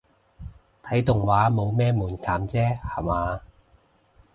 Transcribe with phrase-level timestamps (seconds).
[0.81, 3.39] 睇動畫冇咩門檻啫吓嘛